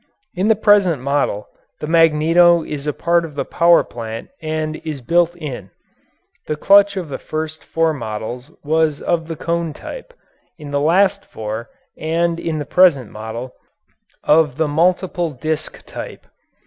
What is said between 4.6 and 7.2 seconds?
is built in. The clutch in the